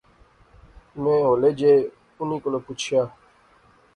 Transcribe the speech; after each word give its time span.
میں 1.01 1.19
ہولے 1.25 1.51
جئے 1.59 1.73
انیں 2.19 2.39
کولا 2.43 2.59
پچھیا 2.65 3.03